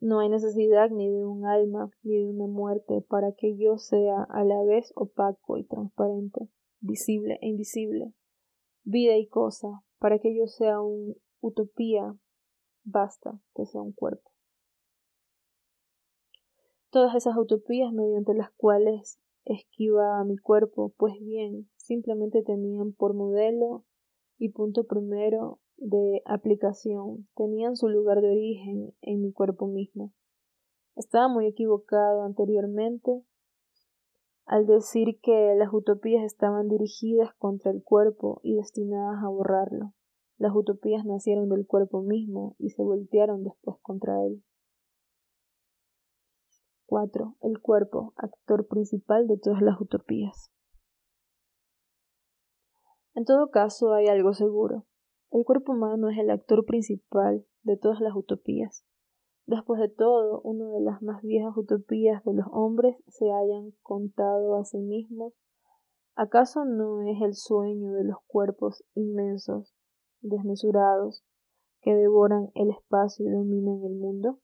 No 0.00 0.20
hay 0.20 0.28
necesidad 0.28 0.90
ni 0.90 1.08
de 1.08 1.24
un 1.24 1.46
alma 1.46 1.90
ni 2.02 2.18
de 2.18 2.26
una 2.26 2.46
muerte 2.46 3.00
para 3.08 3.32
que 3.32 3.56
yo 3.56 3.78
sea 3.78 4.22
a 4.24 4.44
la 4.44 4.62
vez 4.64 4.92
opaco 4.96 5.56
y 5.56 5.64
transparente, 5.64 6.48
visible 6.80 7.38
e 7.40 7.48
invisible, 7.48 8.12
vida 8.82 9.16
y 9.16 9.26
cosa, 9.26 9.82
para 9.98 10.18
que 10.18 10.36
yo 10.36 10.46
sea 10.46 10.82
un 10.82 11.16
utopía, 11.44 12.16
basta 12.84 13.38
que 13.54 13.66
sea 13.66 13.82
un 13.82 13.92
cuerpo. 13.92 14.30
Todas 16.90 17.14
esas 17.14 17.36
utopías 17.36 17.92
mediante 17.92 18.34
las 18.34 18.50
cuales 18.52 19.20
esquiva 19.44 20.20
a 20.20 20.24
mi 20.24 20.38
cuerpo, 20.38 20.94
pues 20.96 21.14
bien, 21.20 21.68
simplemente 21.76 22.42
tenían 22.42 22.92
por 22.92 23.14
modelo 23.14 23.84
y 24.38 24.50
punto 24.50 24.84
primero 24.84 25.60
de 25.76 26.22
aplicación 26.24 27.28
tenían 27.34 27.76
su 27.76 27.88
lugar 27.88 28.20
de 28.20 28.30
origen 28.30 28.94
en 29.02 29.20
mi 29.20 29.32
cuerpo 29.32 29.66
mismo. 29.66 30.12
Estaba 30.96 31.28
muy 31.28 31.46
equivocado 31.46 32.22
anteriormente 32.22 33.22
al 34.46 34.66
decir 34.66 35.18
que 35.20 35.54
las 35.56 35.72
utopías 35.72 36.24
estaban 36.24 36.68
dirigidas 36.68 37.34
contra 37.34 37.70
el 37.70 37.82
cuerpo 37.82 38.40
y 38.42 38.54
destinadas 38.54 39.22
a 39.22 39.28
borrarlo. 39.28 39.92
Las 40.36 40.54
utopías 40.54 41.04
nacieron 41.04 41.48
del 41.48 41.66
cuerpo 41.66 42.02
mismo 42.02 42.56
y 42.58 42.70
se 42.70 42.82
voltearon 42.82 43.44
después 43.44 43.78
contra 43.82 44.24
él. 44.24 44.42
4. 46.86 47.36
El 47.40 47.60
cuerpo, 47.60 48.12
actor 48.16 48.66
principal 48.66 49.26
de 49.26 49.38
todas 49.38 49.62
las 49.62 49.80
utopías. 49.80 50.50
En 53.14 53.24
todo 53.24 53.50
caso, 53.50 53.92
hay 53.94 54.06
algo 54.08 54.34
seguro. 54.34 54.86
El 55.30 55.44
cuerpo 55.44 55.72
humano 55.72 56.10
es 56.10 56.18
el 56.18 56.30
actor 56.30 56.64
principal 56.64 57.46
de 57.62 57.76
todas 57.76 58.00
las 58.00 58.14
utopías. 58.14 58.84
Después 59.46 59.80
de 59.80 59.88
todo, 59.88 60.40
una 60.40 60.68
de 60.70 60.80
las 60.80 61.02
más 61.02 61.22
viejas 61.22 61.56
utopías 61.56 62.24
de 62.24 62.34
los 62.34 62.46
hombres 62.50 62.96
se 63.08 63.30
hayan 63.30 63.72
contado 63.82 64.56
a 64.56 64.64
sí 64.64 64.78
mismos. 64.78 65.34
¿Acaso 66.16 66.64
no 66.64 67.02
es 67.02 67.20
el 67.22 67.34
sueño 67.34 67.92
de 67.92 68.04
los 68.04 68.18
cuerpos 68.26 68.84
inmensos, 68.94 69.73
desmesurados, 70.24 71.24
que 71.80 71.94
devoran 71.94 72.50
el 72.54 72.70
espacio 72.70 73.26
y 73.26 73.30
dominan 73.30 73.84
el 73.84 73.94
mundo? 73.94 74.38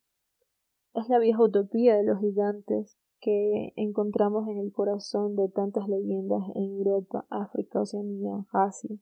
Es 0.95 1.09
la 1.09 1.19
vieja 1.19 1.43
utopía 1.43 1.97
de 1.97 2.05
los 2.05 2.21
gigantes 2.21 2.97
que 3.21 3.73
encontramos 3.77 4.49
en 4.49 4.59
el 4.59 4.73
corazón 4.73 5.37
de 5.37 5.49
tantas 5.49 5.89
leyendas 5.89 6.43
en 6.55 6.79
Europa, 6.79 7.27
África, 7.31 7.81
Oceanía, 7.81 8.47
Asia. 8.53 8.97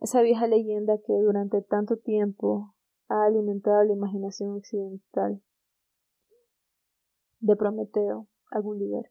Esa 0.00 0.22
vieja 0.22 0.46
leyenda 0.46 0.98
que 0.98 1.12
durante 1.12 1.60
tanto 1.62 1.96
tiempo 1.96 2.74
ha 3.08 3.24
alimentado 3.24 3.82
la 3.84 3.92
imaginación 3.92 4.56
occidental. 4.56 5.42
De 7.40 7.56
Prometeo 7.56 8.28
a 8.50 8.60
Gulliver. 8.60 9.10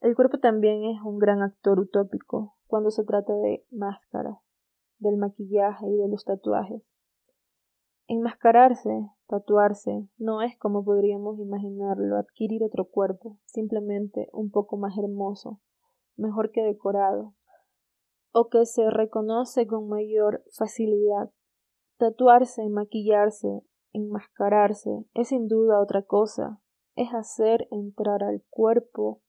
El 0.00 0.14
cuerpo 0.14 0.38
también 0.38 0.84
es 0.84 1.02
un 1.02 1.18
gran 1.18 1.42
actor 1.42 1.78
utópico 1.78 2.54
cuando 2.66 2.90
se 2.90 3.04
trata 3.04 3.34
de 3.34 3.66
máscaras, 3.70 4.38
del 5.00 5.16
maquillaje 5.16 5.86
y 5.86 5.96
de 5.96 6.08
los 6.08 6.24
tatuajes. 6.24 6.82
Enmascararse, 8.06 9.08
tatuarse, 9.26 10.08
no 10.18 10.42
es 10.42 10.56
como 10.58 10.84
podríamos 10.84 11.38
imaginarlo, 11.38 12.16
adquirir 12.16 12.64
otro 12.64 12.86
cuerpo, 12.86 13.38
simplemente 13.44 14.28
un 14.32 14.50
poco 14.50 14.76
más 14.76 14.96
hermoso, 14.98 15.60
mejor 16.16 16.50
que 16.50 16.62
decorado, 16.62 17.34
o 18.32 18.48
que 18.48 18.66
se 18.66 18.90
reconoce 18.90 19.66
con 19.66 19.88
mayor 19.88 20.44
facilidad. 20.56 21.30
Tatuarse, 21.98 22.68
maquillarse, 22.68 23.62
enmascararse 23.92 25.04
es 25.14 25.28
sin 25.28 25.48
duda 25.48 25.80
otra 25.80 26.02
cosa, 26.02 26.60
es 26.96 27.12
hacer 27.14 27.68
entrar 27.70 28.22
al 28.22 28.42
cuerpo 28.50 29.20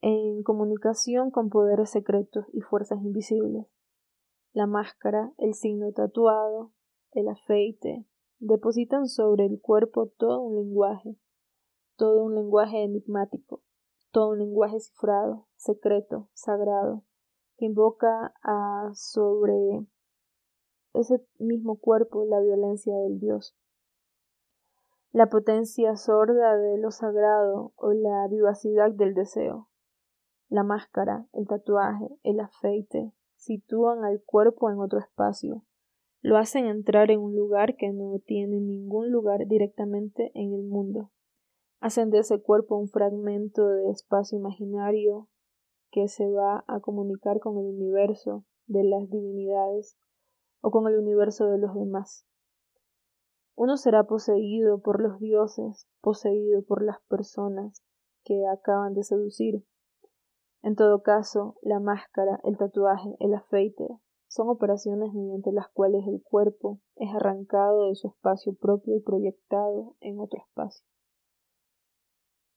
en 0.00 0.42
comunicación 0.42 1.30
con 1.30 1.48
poderes 1.48 1.90
secretos 1.90 2.44
y 2.52 2.60
fuerzas 2.60 3.02
invisibles. 3.02 3.66
La 4.54 4.68
máscara, 4.68 5.32
el 5.38 5.54
signo 5.54 5.90
tatuado, 5.90 6.70
el 7.10 7.26
afeite, 7.26 8.06
depositan 8.38 9.08
sobre 9.08 9.46
el 9.46 9.60
cuerpo 9.60 10.12
todo 10.16 10.42
un 10.42 10.54
lenguaje, 10.54 11.18
todo 11.96 12.22
un 12.22 12.36
lenguaje 12.36 12.84
enigmático, 12.84 13.62
todo 14.12 14.28
un 14.28 14.38
lenguaje 14.38 14.78
cifrado, 14.78 15.48
secreto, 15.56 16.28
sagrado, 16.34 17.02
que 17.56 17.64
invoca 17.64 18.32
a 18.44 18.92
sobre 18.94 19.88
ese 20.92 21.26
mismo 21.40 21.80
cuerpo 21.80 22.24
la 22.24 22.38
violencia 22.38 22.96
del 22.96 23.18
Dios. 23.18 23.56
La 25.10 25.28
potencia 25.30 25.96
sorda 25.96 26.56
de 26.56 26.78
lo 26.78 26.92
sagrado 26.92 27.72
o 27.74 27.92
la 27.92 28.28
vivacidad 28.28 28.92
del 28.92 29.14
deseo. 29.14 29.68
La 30.48 30.62
máscara, 30.62 31.26
el 31.32 31.48
tatuaje, 31.48 32.06
el 32.22 32.38
afeite 32.38 33.12
sitúan 33.44 34.04
al 34.04 34.22
cuerpo 34.22 34.70
en 34.70 34.80
otro 34.80 34.98
espacio. 34.98 35.64
Lo 36.22 36.38
hacen 36.38 36.66
entrar 36.66 37.10
en 37.10 37.20
un 37.20 37.36
lugar 37.36 37.76
que 37.76 37.92
no 37.92 38.18
tiene 38.18 38.58
ningún 38.60 39.10
lugar 39.10 39.46
directamente 39.46 40.32
en 40.34 40.54
el 40.54 40.62
mundo. 40.62 41.10
Hacen 41.80 42.08
de 42.08 42.20
ese 42.20 42.40
cuerpo 42.40 42.76
un 42.76 42.88
fragmento 42.88 43.68
de 43.68 43.90
espacio 43.90 44.38
imaginario 44.38 45.28
que 45.90 46.08
se 46.08 46.26
va 46.30 46.64
a 46.66 46.80
comunicar 46.80 47.40
con 47.40 47.58
el 47.58 47.66
universo 47.66 48.44
de 48.66 48.84
las 48.84 49.10
divinidades 49.10 49.98
o 50.62 50.70
con 50.70 50.88
el 50.88 50.98
universo 50.98 51.46
de 51.50 51.58
los 51.58 51.74
demás. 51.74 52.26
Uno 53.54 53.76
será 53.76 54.04
poseído 54.04 54.80
por 54.80 55.02
los 55.02 55.20
dioses, 55.20 55.86
poseído 56.00 56.62
por 56.62 56.82
las 56.82 57.00
personas 57.02 57.84
que 58.24 58.46
acaban 58.46 58.94
de 58.94 59.04
seducir. 59.04 59.62
En 60.64 60.76
todo 60.76 61.02
caso, 61.02 61.56
la 61.60 61.78
máscara, 61.78 62.40
el 62.42 62.56
tatuaje, 62.56 63.14
el 63.20 63.34
afeite 63.34 63.86
son 64.28 64.48
operaciones 64.48 65.12
mediante 65.12 65.52
las 65.52 65.68
cuales 65.68 66.06
el 66.06 66.22
cuerpo 66.22 66.80
es 66.96 67.14
arrancado 67.14 67.88
de 67.88 67.94
su 67.94 68.08
espacio 68.08 68.54
propio 68.54 68.96
y 68.96 69.00
proyectado 69.00 69.94
en 70.00 70.18
otro 70.18 70.40
espacio. 70.40 70.86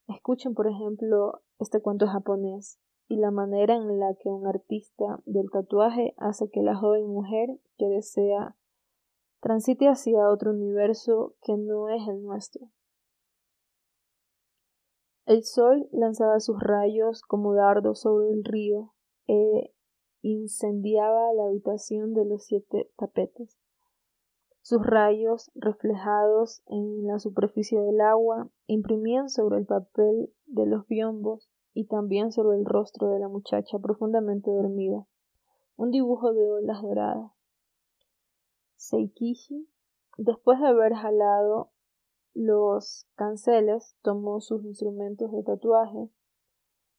Escuchen, 0.08 0.54
por 0.54 0.68
ejemplo, 0.68 1.42
este 1.60 1.82
cuento 1.82 2.08
japonés 2.08 2.80
y 3.10 3.18
la 3.18 3.30
manera 3.30 3.76
en 3.76 4.00
la 4.00 4.16
que 4.16 4.30
un 4.30 4.48
artista 4.48 5.20
del 5.26 5.52
tatuaje 5.52 6.14
hace 6.16 6.50
que 6.50 6.62
la 6.62 6.78
joven 6.78 7.08
mujer 7.08 7.60
que 7.78 7.90
desea 7.90 8.56
transite 9.42 9.90
hacia 9.90 10.30
otro 10.30 10.52
universo 10.52 11.36
que 11.42 11.58
no 11.58 11.90
es 11.90 12.08
el 12.08 12.24
nuestro. 12.24 12.70
El 15.28 15.44
sol 15.44 15.90
lanzaba 15.92 16.40
sus 16.40 16.58
rayos 16.58 17.22
como 17.22 17.54
dardos 17.54 18.00
sobre 18.00 18.30
el 18.30 18.46
río 18.46 18.94
e 19.28 19.74
incendiaba 20.22 21.34
la 21.34 21.48
habitación 21.48 22.14
de 22.14 22.24
los 22.24 22.46
siete 22.46 22.90
tapetes. 22.98 23.60
Sus 24.62 24.86
rayos, 24.86 25.52
reflejados 25.54 26.64
en 26.68 27.06
la 27.06 27.20
superficie 27.20 27.80
del 27.82 28.00
agua, 28.00 28.50
imprimían 28.68 29.28
sobre 29.28 29.60
el 29.60 29.66
papel 29.66 30.34
de 30.46 30.66
los 30.66 30.88
biombos 30.88 31.50
y 31.74 31.88
también 31.88 32.32
sobre 32.32 32.58
el 32.58 32.66
rostro 32.66 33.10
de 33.10 33.20
la 33.20 33.28
muchacha 33.28 33.80
profundamente 33.80 34.50
dormida 34.50 35.06
un 35.76 35.92
dibujo 35.92 36.34
de 36.34 36.50
olas 36.50 36.82
doradas. 36.82 37.32
Seikishi, 38.78 39.70
después 40.18 40.60
de 40.60 40.68
haber 40.68 40.94
jalado 40.94 41.72
los 42.38 43.08
canceles, 43.16 43.96
tomó 44.04 44.42
sus 44.42 44.64
instrumentos 44.64 45.32
de 45.32 45.42
tatuaje. 45.42 46.10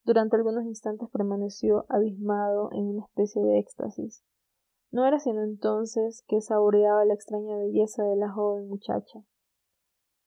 Durante 0.05 0.35
algunos 0.35 0.65
instantes 0.65 1.09
permaneció 1.11 1.87
abismado 1.89 2.71
en 2.73 2.89
una 2.89 3.05
especie 3.05 3.41
de 3.43 3.59
éxtasis. 3.61 4.25
No 4.91 5.07
era 5.07 5.21
sino 5.21 5.45
entonces 5.45 6.25
que 6.27 6.41
saboreaba 6.41 7.05
la 7.05 7.15
extraña 7.15 7.57
belleza 7.57 8.03
de 8.03 8.17
la 8.17 8.33
joven 8.33 8.69
muchacha. 8.69 9.21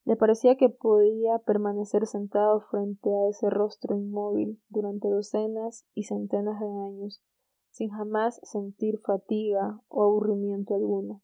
Le 0.06 0.15
parecía 0.15 0.56
que 0.56 0.70
podía 0.70 1.39
permanecer 1.39 2.08
sentado 2.08 2.62
frente 2.62 3.10
a 3.10 3.27
ese 3.27 3.50
rostro 3.50 3.98
inmóvil 3.98 4.62
durante 4.70 5.10
docenas 5.10 5.86
y 5.94 6.03
centenas 6.03 6.60
de 6.62 6.68
años, 6.68 7.22
sin 7.70 7.89
jamás 7.89 8.39
sentir 8.44 9.00
fatiga 9.00 9.82
o 9.89 10.03
aburrimiento 10.03 10.74
alguno 10.74 11.22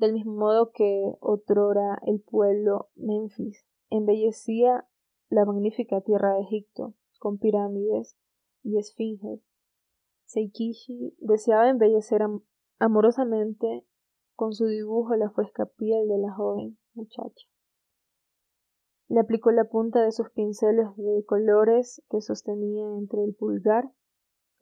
del 0.00 0.14
mismo 0.14 0.32
modo 0.32 0.72
que 0.72 1.14
otrora 1.20 2.00
el 2.06 2.22
pueblo 2.22 2.88
Memphis 2.94 3.66
embellecía 3.90 4.88
la 5.28 5.44
magnífica 5.44 6.00
tierra 6.00 6.34
de 6.34 6.40
Egipto 6.40 6.94
con 7.18 7.36
pirámides 7.36 8.16
y 8.62 8.78
esfinges. 8.78 9.42
Seikishi 10.24 11.14
deseaba 11.18 11.68
embellecer 11.68 12.22
amorosamente 12.78 13.84
con 14.36 14.54
su 14.54 14.66
dibujo 14.68 15.14
la 15.16 15.28
fresca 15.28 15.66
piel 15.66 16.08
de 16.08 16.16
la 16.16 16.32
joven 16.32 16.78
muchacha. 16.94 17.46
Le 19.08 19.20
aplicó 19.20 19.50
la 19.50 19.64
punta 19.64 20.02
de 20.02 20.12
sus 20.12 20.30
pinceles 20.30 20.86
de 20.96 21.24
colores 21.26 22.02
que 22.08 22.22
sostenía 22.22 22.86
entre 22.96 23.22
el 23.22 23.34
pulgar, 23.34 23.92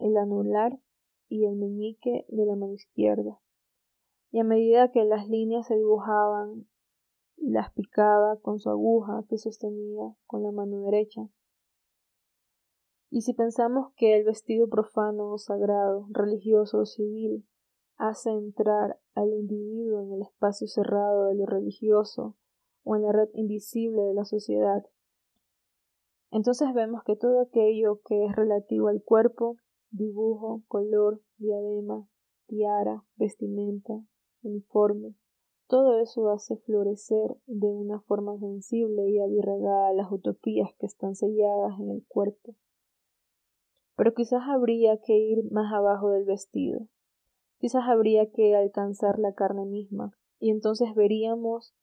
el 0.01 0.17
anular 0.17 0.81
y 1.29 1.45
el 1.45 1.55
meñique 1.55 2.27
de 2.29 2.45
la 2.45 2.57
mano 2.57 2.73
izquierda 2.73 3.39
y 4.31 4.41
a 4.41 4.45
medida 4.45 4.91
que 4.91 5.05
las 5.05 5.29
líneas 5.29 5.67
se 5.67 5.77
dibujaban, 5.77 6.67
las 7.37 7.73
picaba 7.73 8.37
con 8.41 8.59
su 8.59 8.69
aguja 8.71 9.25
que 9.29 9.39
sostenía 9.39 10.15
con 10.27 10.43
la 10.43 10.53
mano 10.53 10.81
derecha. 10.83 11.29
Y 13.11 13.23
si 13.23 13.33
pensamos 13.33 13.93
que 13.97 14.17
el 14.19 14.25
vestido 14.25 14.69
profano 14.69 15.31
o 15.31 15.39
sagrado, 15.39 16.07
religioso 16.11 16.81
o 16.81 16.87
civil, 16.87 17.47
hace 17.97 18.31
entrar 18.31 19.01
al 19.15 19.33
individuo 19.33 20.03
en 20.03 20.13
el 20.13 20.23
espacio 20.23 20.67
cerrado 20.69 21.27
de 21.27 21.35
lo 21.35 21.47
religioso 21.47 22.37
o 22.85 22.97
en 22.97 23.03
la 23.03 23.13
red 23.13 23.29
invisible 23.33 24.03
de 24.03 24.15
la 24.15 24.25
sociedad, 24.25 24.85
entonces 26.31 26.69
vemos 26.75 27.03
que 27.05 27.17
todo 27.17 27.41
aquello 27.41 28.01
que 28.05 28.27
es 28.27 28.37
relativo 28.37 28.89
al 28.89 29.03
cuerpo, 29.03 29.57
dibujo, 29.91 30.63
color, 30.69 31.23
diadema, 31.39 32.07
tiara, 32.47 33.05
vestimenta, 33.17 33.95
uniforme. 34.43 35.15
Todo 35.67 36.01
eso 36.01 36.31
hace 36.31 36.57
florecer 36.57 37.37
de 37.47 37.67
una 37.67 38.01
forma 38.01 38.39
sensible 38.39 39.09
y 39.11 39.19
abirregada 39.19 39.93
las 39.93 40.11
utopías 40.11 40.71
que 40.79 40.87
están 40.87 41.15
selladas 41.15 41.79
en 41.79 41.91
el 41.91 42.05
cuerpo. 42.09 42.55
Pero 43.97 44.15
quizás 44.15 44.43
habría 44.49 44.97
que 44.99 45.19
ir 45.19 45.51
más 45.51 45.73
abajo 45.73 46.11
del 46.11 46.25
vestido. 46.25 46.87
Quizás 47.59 47.85
habría 47.87 48.31
que 48.31 48.57
alcanzar 48.57 49.19
la 49.19 49.35
carne 49.35 49.67
misma, 49.67 50.13
y 50.39 50.51
entonces 50.51 50.95
veríamos 50.95 51.75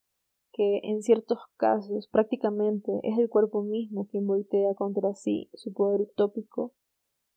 que 0.56 0.80
en 0.84 1.02
ciertos 1.02 1.40
casos 1.58 2.08
prácticamente 2.08 3.02
es 3.04 3.20
el 3.20 3.28
cuerpo 3.28 3.62
mismo 3.62 4.08
quien 4.08 4.26
voltea 4.26 4.74
contra 4.74 5.14
sí 5.14 5.50
su 5.54 5.74
poder 5.74 6.02
utópico 6.02 6.72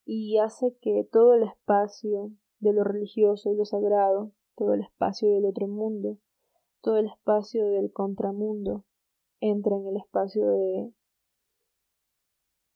y 0.04 0.38
hace 0.38 0.76
que 0.80 1.02
todo 1.10 1.34
el 1.34 1.42
espacio 1.42 2.30
de 2.60 2.72
lo 2.72 2.84
religioso 2.84 3.50
y 3.50 3.56
lo 3.56 3.64
sagrado 3.64 4.30
todo 4.58 4.74
el 4.74 4.82
espacio 4.82 5.30
del 5.32 5.46
otro 5.46 5.68
mundo, 5.68 6.18
todo 6.82 6.98
el 6.98 7.06
espacio 7.06 7.68
del 7.68 7.92
contramundo, 7.92 8.84
entra 9.40 9.76
en 9.76 9.86
el 9.86 9.96
espacio 9.96 10.50
de 10.50 10.92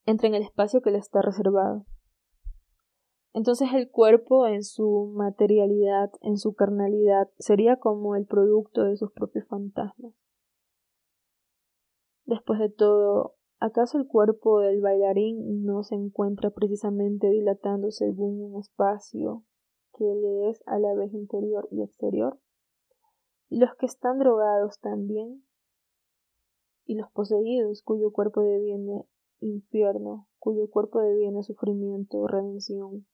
entra 0.07 0.29
en 0.29 0.35
el 0.35 0.43
espacio 0.43 0.81
que 0.81 0.91
le 0.91 0.99
está 0.99 1.23
reservado. 1.23 1.85
Entonces 3.35 3.69
el 3.75 3.91
cuerpo 3.91 4.47
en 4.47 4.63
su 4.63 5.13
materialidad, 5.15 6.11
en 6.21 6.37
su 6.37 6.55
carnalidad, 6.55 7.31
sería 7.39 7.77
como 7.77 8.15
el 8.15 8.27
producto 8.27 8.85
de 8.85 8.97
sus 8.97 9.11
propios 9.13 9.47
fantasmas. 9.49 10.13
Después 12.27 12.61
de 12.61 12.69
todo, 12.69 13.37
¿acaso 13.59 13.99
el 13.99 14.07
cuerpo 14.07 14.61
del 14.61 14.81
bailarín 14.81 15.65
no 15.65 15.83
se 15.83 15.95
encuentra 15.95 16.51
precisamente 16.51 17.29
dilatando 17.31 17.91
según 17.91 18.41
un 18.43 18.61
espacio 18.61 19.45
que 19.93 20.05
le 20.05 20.51
es 20.51 20.63
a 20.67 20.79
la 20.79 20.95
vez 20.95 21.13
interior 21.13 21.69
y 21.71 21.83
exterior, 21.83 22.39
y 23.49 23.59
los 23.59 23.75
que 23.77 23.87
están 23.87 24.19
drogados 24.19 24.81
también, 24.81 25.45
y 26.85 26.95
los 26.95 27.11
poseídos 27.13 27.83
cuyo 27.83 28.13
cuerpo 28.13 28.43
deviene 28.43 29.07
infierno, 29.41 30.29
cuyo 30.39 30.69
cuerpo 30.71 31.01
deviene 31.01 31.43
sufrimiento, 31.43 32.27
redención, 32.27 33.07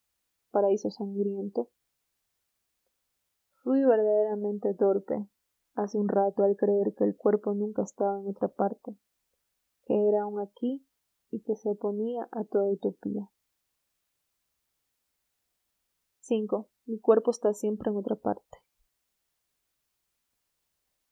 paraíso 0.51 0.89
sangriento. 0.89 1.69
Fui 3.63 3.83
verdaderamente 3.83 4.73
torpe 4.73 5.27
hace 5.75 5.97
un 5.97 6.09
rato 6.09 6.43
al 6.43 6.55
creer 6.55 6.93
que 6.95 7.03
el 7.03 7.15
cuerpo 7.15 7.53
nunca 7.53 7.83
estaba 7.83 8.19
en 8.19 8.27
otra 8.27 8.47
parte, 8.47 8.95
que 9.85 10.07
era 10.07 10.23
aún 10.23 10.39
aquí 10.39 10.85
y 11.31 11.41
que 11.41 11.55
se 11.55 11.69
oponía 11.69 12.27
a 12.31 12.43
toda 12.43 12.65
utopía. 12.65 13.29
5. 16.29 16.69
Mi 16.85 16.99
cuerpo 16.99 17.31
está 17.31 17.53
siempre 17.53 17.89
en 17.89 17.97
otra 17.97 18.15
parte. 18.15 18.59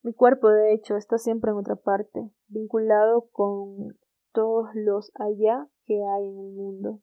Mi 0.04 0.14
cuerpo, 0.14 0.48
de 0.50 0.74
hecho, 0.74 0.96
está 0.96 1.18
siempre 1.18 1.52
en 1.52 1.58
otra 1.58 1.76
parte, 1.76 2.32
vinculado 2.48 3.28
con 3.32 3.98
todos 4.32 4.70
los 4.76 5.12
allá 5.16 5.68
que 5.86 5.96
hay 5.96 6.28
en 6.28 6.40
el 6.40 6.52
mundo. 6.54 7.02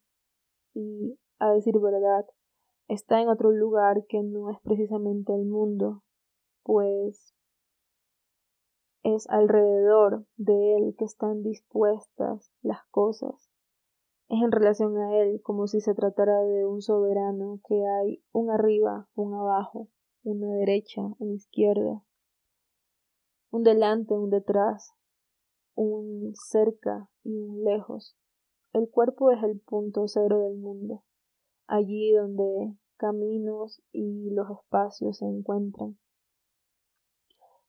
Y, 0.74 1.18
a 1.40 1.50
decir 1.50 1.78
verdad, 1.80 2.24
está 2.86 3.20
en 3.20 3.28
otro 3.28 3.50
lugar 3.50 4.06
que 4.08 4.22
no 4.22 4.48
es 4.50 4.58
precisamente 4.60 5.34
el 5.34 5.44
mundo, 5.44 6.04
pues 6.62 7.34
es 9.02 9.28
alrededor 9.28 10.24
de 10.36 10.76
él 10.76 10.94
que 10.96 11.04
están 11.04 11.42
dispuestas 11.42 12.50
las 12.62 12.84
cosas 12.90 13.53
es 14.28 14.42
en 14.42 14.52
relación 14.52 14.96
a 14.98 15.16
él 15.18 15.40
como 15.42 15.66
si 15.66 15.80
se 15.80 15.94
tratara 15.94 16.42
de 16.42 16.66
un 16.66 16.80
soberano 16.80 17.60
que 17.68 17.86
hay 17.86 18.22
un 18.32 18.50
arriba, 18.50 19.08
un 19.14 19.34
abajo, 19.34 19.88
una 20.22 20.48
derecha, 20.54 21.02
una 21.18 21.34
izquierda, 21.34 22.02
un 23.50 23.62
delante, 23.62 24.14
un 24.14 24.30
detrás, 24.30 24.94
un 25.74 26.32
cerca 26.34 27.10
y 27.22 27.36
un 27.36 27.64
lejos. 27.64 28.16
El 28.72 28.88
cuerpo 28.88 29.30
es 29.30 29.42
el 29.42 29.60
punto 29.60 30.08
cero 30.08 30.40
del 30.40 30.56
mundo, 30.56 31.04
allí 31.66 32.12
donde 32.12 32.76
caminos 32.96 33.82
y 33.92 34.30
los 34.30 34.50
espacios 34.50 35.18
se 35.18 35.26
encuentran. 35.26 35.98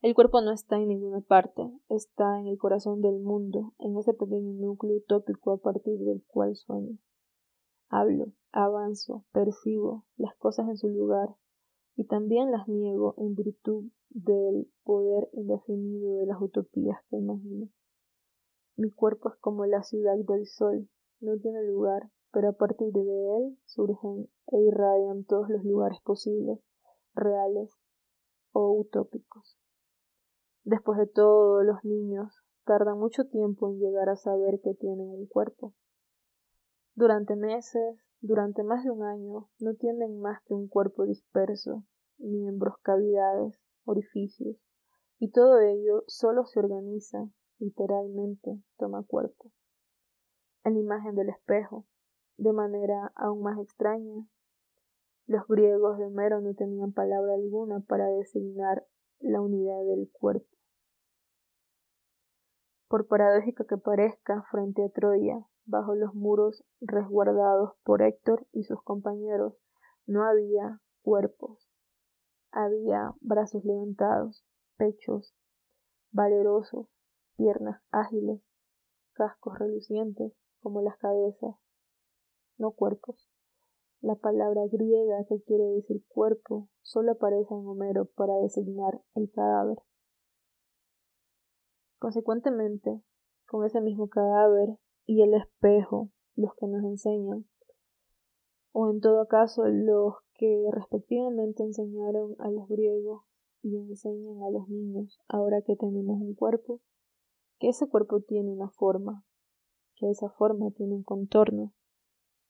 El 0.05 0.13
cuerpo 0.13 0.39
no 0.39 0.51
está 0.51 0.77
en 0.77 0.89
ninguna 0.89 1.21
parte, 1.21 1.63
está 1.89 2.39
en 2.39 2.45
el 2.45 2.59
corazón 2.59 3.01
del 3.01 3.17
mundo, 3.17 3.73
en 3.79 3.97
ese 3.97 4.13
pequeño 4.13 4.53
núcleo 4.53 4.97
utópico 4.97 5.53
a 5.53 5.57
partir 5.57 5.97
del 5.97 6.23
cual 6.27 6.55
sueño. 6.55 6.99
Hablo, 7.89 8.27
avanzo, 8.51 9.25
percibo 9.31 10.05
las 10.17 10.35
cosas 10.35 10.67
en 10.69 10.77
su 10.77 10.89
lugar 10.89 11.29
y 11.95 12.05
también 12.05 12.51
las 12.51 12.67
niego 12.67 13.15
en 13.17 13.33
virtud 13.33 13.85
del 14.11 14.71
poder 14.83 15.27
indefinido 15.33 16.17
de 16.17 16.27
las 16.27 16.39
utopías 16.39 16.99
que 17.09 17.17
imagino. 17.17 17.69
Mi 18.75 18.91
cuerpo 18.91 19.29
es 19.29 19.35
como 19.37 19.65
la 19.65 19.81
ciudad 19.81 20.17
del 20.19 20.45
sol, 20.45 20.87
no 21.19 21.35
tiene 21.39 21.63
lugar, 21.63 22.11
pero 22.31 22.49
a 22.49 22.53
partir 22.53 22.91
de 22.93 23.37
él 23.37 23.57
surgen 23.65 24.29
e 24.51 24.61
irradian 24.61 25.23
todos 25.23 25.49
los 25.49 25.63
lugares 25.63 25.99
posibles, 26.01 26.59
reales 27.15 27.71
o 28.51 28.71
utópicos. 28.71 29.57
Después 30.65 30.97
de 30.97 31.05
todo, 31.05 31.61
los 31.61 31.83
niños 31.83 32.33
tardan 32.65 32.97
mucho 32.97 33.25
tiempo 33.25 33.69
en 33.69 33.77
llegar 33.77 34.09
a 34.09 34.15
saber 34.15 34.59
que 34.63 34.73
tienen 34.73 35.07
un 35.07 35.27
cuerpo. 35.27 35.75
Durante 36.95 37.35
meses, 37.35 37.99
durante 38.19 38.63
más 38.63 38.83
de 38.83 38.89
un 38.89 39.03
año, 39.03 39.47
no 39.59 39.75
tienen 39.75 40.19
más 40.19 40.41
que 40.43 40.55
un 40.55 40.67
cuerpo 40.67 41.05
disperso, 41.05 41.83
miembros, 42.17 42.79
cavidades, 42.81 43.61
orificios, 43.83 44.57
y 45.19 45.29
todo 45.29 45.59
ello 45.59 46.03
solo 46.07 46.45
se 46.45 46.59
organiza, 46.59 47.29
literalmente, 47.59 48.59
toma 48.77 49.03
cuerpo. 49.03 49.51
En 50.63 50.73
la 50.73 50.79
imagen 50.79 51.13
del 51.13 51.29
espejo, 51.29 51.85
de 52.37 52.53
manera 52.53 53.11
aún 53.15 53.43
más 53.43 53.59
extraña, 53.59 54.27
los 55.27 55.45
griegos 55.47 55.99
de 55.99 56.05
Homero 56.05 56.41
no 56.41 56.55
tenían 56.55 56.91
palabra 56.91 57.35
alguna 57.35 57.81
para 57.81 58.07
designar 58.07 58.87
la 59.25 59.41
unidad 59.41 59.83
del 59.85 60.09
cuerpo. 60.11 60.47
Por 62.87 63.07
paradójica 63.07 63.65
que 63.65 63.77
parezca, 63.77 64.43
frente 64.51 64.83
a 64.83 64.89
Troya, 64.89 65.47
bajo 65.65 65.95
los 65.95 66.13
muros 66.13 66.63
resguardados 66.79 67.73
por 67.83 68.03
Héctor 68.03 68.45
y 68.51 68.63
sus 68.65 68.81
compañeros, 68.83 69.55
no 70.05 70.23
había 70.23 70.79
cuerpos. 71.01 71.67
Había 72.51 73.13
brazos 73.19 73.65
levantados, 73.65 74.45
pechos 74.77 75.35
valerosos, 76.11 76.87
piernas 77.35 77.81
ágiles, 77.91 78.41
cascos 79.13 79.57
relucientes 79.57 80.33
como 80.59 80.81
las 80.81 80.97
cabezas, 80.97 81.55
no 82.57 82.71
cuerpos. 82.71 83.27
La 84.05 84.13
palabra 84.13 84.61
griega 84.71 85.25
que 85.27 85.41
quiere 85.41 85.63
decir 85.63 86.05
cuerpo 86.07 86.69
solo 86.83 87.13
aparece 87.13 87.55
en 87.55 87.65
Homero 87.65 88.05
para 88.05 88.35
designar 88.35 89.01
el 89.15 89.31
cadáver. 89.31 89.79
Consecuentemente, 91.97 93.01
con 93.47 93.65
ese 93.65 93.81
mismo 93.81 94.07
cadáver 94.07 94.77
y 95.07 95.23
el 95.23 95.33
espejo, 95.33 96.11
los 96.35 96.53
que 96.53 96.67
nos 96.67 96.83
enseñan, 96.83 97.47
o 98.73 98.91
en 98.91 99.01
todo 99.01 99.27
caso 99.27 99.63
los 99.65 100.13
que 100.35 100.69
respectivamente 100.71 101.63
enseñaron 101.63 102.35
a 102.37 102.51
los 102.51 102.67
griegos 102.67 103.23
y 103.63 103.75
enseñan 103.75 104.43
a 104.43 104.51
los 104.51 104.69
niños, 104.69 105.19
ahora 105.27 105.63
que 105.63 105.75
tenemos 105.75 106.21
un 106.21 106.35
cuerpo, 106.35 106.79
que 107.57 107.69
ese 107.69 107.89
cuerpo 107.89 108.21
tiene 108.21 108.51
una 108.51 108.69
forma, 108.69 109.25
que 109.95 110.11
esa 110.11 110.29
forma 110.29 110.69
tiene 110.69 110.93
un 110.93 111.03
contorno, 111.03 111.73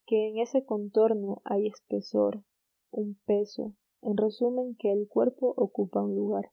que 0.06 0.30
en 0.30 0.38
ese 0.38 0.63
contorno 0.65 1.41
hay 1.44 1.68
espesor, 1.68 2.44
un 2.91 3.18
peso, 3.26 3.74
en 4.02 4.18
resumen 4.18 4.76
que 4.76 4.91
el 4.91 5.08
cuerpo 5.08 5.54
ocupa 5.58 6.04
un 6.04 6.15
lugar. 6.15 6.52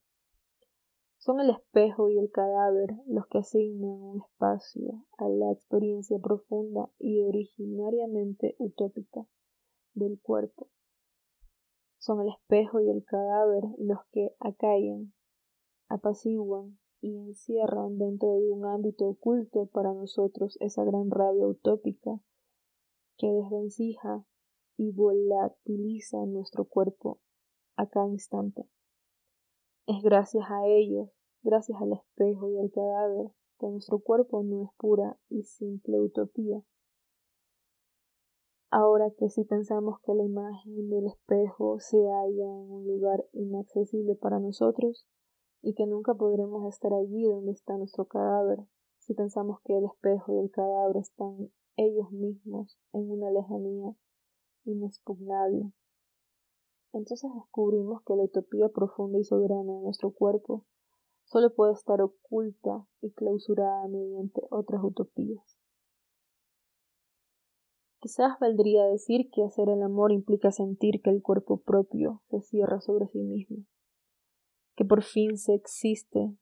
Son 1.19 1.39
el 1.39 1.51
espejo 1.51 2.09
y 2.09 2.19
el 2.19 2.31
cadáver 2.31 2.97
los 3.07 3.27
que 3.29 3.39
asignan 3.39 3.91
un 3.91 4.23
espacio 4.23 5.05
a 5.19 5.29
la 5.29 5.53
experiencia 5.53 6.19
profunda 6.19 6.91
y 6.99 7.23
originariamente 7.23 8.57
utópica 8.59 9.27
del 9.95 10.19
cuerpo. 10.21 10.69
Son 11.99 12.21
el 12.23 12.29
espejo 12.29 12.81
y 12.81 12.91
el 12.91 13.05
cadáver 13.05 13.65
los 13.79 13.99
que 14.11 14.35
acallan, 14.41 15.13
apaciguan 15.89 16.79
y 17.01 17.19
encierran 17.19 17.99
dentro 17.99 18.33
de 18.39 18.51
un 18.51 18.65
ámbito 18.65 19.07
oculto 19.07 19.67
para 19.67 19.93
nosotros 19.93 20.57
esa 20.61 20.83
gran 20.85 21.11
rabia 21.11 21.47
utópica 21.47 22.21
que 23.17 23.27
desvencija 23.27 24.25
y 24.77 24.91
volatiliza 24.93 26.25
nuestro 26.27 26.65
cuerpo 26.65 27.21
a 27.77 27.87
cada 27.87 28.09
instante. 28.09 28.69
Es 29.87 30.03
gracias 30.03 30.45
a 30.49 30.67
ellos, 30.67 31.11
gracias 31.43 31.81
al 31.81 31.93
espejo 31.93 32.49
y 32.51 32.59
al 32.59 32.71
cadáver, 32.71 33.33
que 33.59 33.69
nuestro 33.69 33.99
cuerpo 33.99 34.43
no 34.43 34.63
es 34.65 34.71
pura 34.77 35.19
y 35.29 35.45
simple 35.45 36.01
utopía. 36.01 36.63
Ahora 38.71 39.11
que 39.11 39.29
si 39.29 39.45
pensamos 39.45 40.01
que 40.01 40.15
la 40.15 40.25
imagen 40.25 40.89
del 40.89 41.07
espejo 41.07 41.79
se 41.79 41.99
halla 41.99 42.45
en 42.45 42.71
un 42.71 42.87
lugar 42.87 43.27
inaccesible 43.33 44.15
para 44.15 44.41
nosotros 44.41 45.07
y 45.61 45.75
que 45.75 45.87
nunca 45.87 46.15
podremos 46.15 46.67
estar 46.67 46.93
allí 46.95 47.25
donde 47.25 47.53
está 47.53 47.77
nuestro 47.77 48.07
cadáver, 48.07 48.61
si 49.03 49.15
pensamos 49.15 49.61
que 49.65 49.77
el 49.77 49.85
espejo 49.85 50.33
y 50.33 50.39
el 50.39 50.51
cadáver 50.51 50.97
están 50.99 51.51
ellos 51.77 52.11
mismos 52.13 52.79
en 52.93 53.11
una 53.11 53.31
lejanía 53.31 53.97
inexpugnable, 54.65 55.73
entonces 56.93 57.31
descubrimos 57.35 58.03
que 58.05 58.15
la 58.15 58.23
utopía 58.23 58.69
profunda 58.69 59.19
y 59.19 59.25
soberana 59.25 59.73
de 59.73 59.83
nuestro 59.83 60.13
cuerpo 60.13 60.65
solo 61.25 61.53
puede 61.53 61.73
estar 61.73 62.01
oculta 62.01 62.87
y 63.01 63.11
clausurada 63.13 63.89
mediante 63.89 64.43
otras 64.51 64.85
utopías. 64.85 65.59
Quizás 67.99 68.39
valdría 68.39 68.85
decir 68.85 69.31
que 69.31 69.43
hacer 69.43 69.69
el 69.69 69.83
amor 69.83 70.13
implica 70.13 70.53
sentir 70.53 71.01
que 71.03 71.11
el 71.11 71.23
cuerpo 71.23 71.61
propio 71.61 72.23
se 72.29 72.41
cierra 72.41 72.81
sobre 72.81 73.07
sí 73.09 73.21
mismo, 73.21 73.65
que 74.77 74.85
por 74.85 75.03
fin 75.03 75.39
se 75.39 75.55
existe 75.55 76.37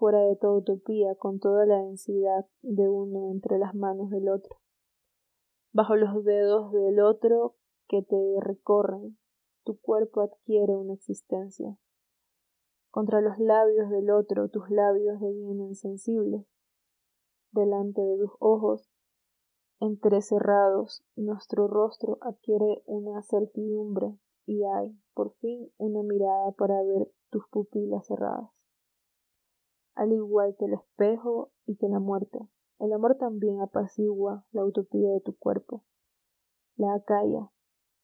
fuera 0.00 0.20
de 0.22 0.34
toda 0.34 0.58
utopía 0.58 1.14
con 1.14 1.38
toda 1.40 1.66
la 1.66 1.76
densidad 1.76 2.46
de 2.62 2.88
uno 2.88 3.30
entre 3.30 3.58
las 3.58 3.74
manos 3.74 4.08
del 4.08 4.30
otro, 4.30 4.56
bajo 5.72 5.94
los 5.94 6.24
dedos 6.24 6.72
del 6.72 7.00
otro 7.00 7.54
que 7.86 8.02
te 8.02 8.16
recorren 8.40 9.18
tu 9.62 9.78
cuerpo 9.78 10.22
adquiere 10.22 10.74
una 10.74 10.94
existencia. 10.94 11.76
Contra 12.90 13.20
los 13.20 13.38
labios 13.38 13.90
del 13.90 14.10
otro 14.10 14.48
tus 14.48 14.70
labios 14.70 15.20
devienen 15.20 15.74
sensibles. 15.74 16.46
Delante 17.52 18.00
de 18.00 18.16
tus 18.16 18.32
ojos 18.38 18.90
entrecerrados 19.80 21.04
nuestro 21.14 21.68
rostro 21.68 22.18
adquiere 22.22 22.82
una 22.86 23.22
certidumbre 23.22 24.18
y 24.46 24.64
hay, 24.64 24.98
por 25.14 25.34
fin, 25.34 25.70
una 25.76 26.02
mirada 26.02 26.52
para 26.52 26.82
ver 26.82 27.12
tus 27.28 27.46
pupilas 27.50 28.06
cerradas. 28.06 28.50
Al 30.00 30.12
igual 30.12 30.56
que 30.56 30.64
el 30.64 30.72
espejo 30.72 31.50
y 31.66 31.76
que 31.76 31.86
la 31.86 31.98
muerte, 31.98 32.38
el 32.78 32.90
amor 32.94 33.16
también 33.16 33.60
apacigua 33.60 34.46
la 34.50 34.64
utopía 34.64 35.10
de 35.10 35.20
tu 35.20 35.36
cuerpo, 35.36 35.84
la 36.76 36.94
acalla, 36.94 37.52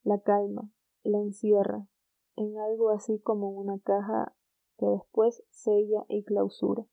la 0.02 0.20
calma, 0.20 0.70
la 1.04 1.20
encierra 1.20 1.88
en 2.36 2.58
algo 2.58 2.90
así 2.90 3.18
como 3.20 3.48
una 3.48 3.78
caja 3.78 4.36
que 4.76 4.84
después 4.84 5.42
sella 5.48 6.04
y 6.10 6.22
clausura. 6.22 6.84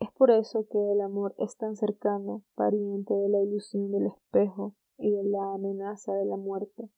Es 0.00 0.10
por 0.12 0.30
eso 0.30 0.66
que 0.70 0.92
el 0.92 1.02
amor 1.02 1.34
es 1.36 1.58
tan 1.58 1.76
cercano, 1.76 2.44
pariente 2.54 3.12
de 3.12 3.28
la 3.28 3.42
ilusión 3.42 3.92
del 3.92 4.06
espejo 4.06 4.74
y 4.96 5.14
de 5.14 5.24
la 5.24 5.52
amenaza 5.52 6.14
de 6.14 6.24
la 6.24 6.38
muerte. 6.38 6.88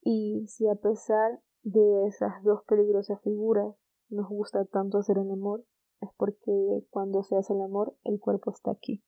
Y 0.00 0.46
si 0.46 0.68
a 0.68 0.76
pesar 0.76 1.42
de 1.64 2.06
esas 2.06 2.40
dos 2.44 2.62
peligrosas 2.68 3.20
figuras 3.22 3.74
nos 4.10 4.28
gusta 4.28 4.64
tanto 4.64 4.98
hacer 4.98 5.18
el 5.18 5.32
amor, 5.32 5.64
es 6.04 6.10
porque 6.16 6.84
cuando 6.90 7.22
se 7.22 7.36
hace 7.36 7.52
el 7.52 7.62
amor 7.62 7.96
el 8.04 8.20
cuerpo 8.20 8.52
está 8.52 8.70
aquí. 8.70 9.02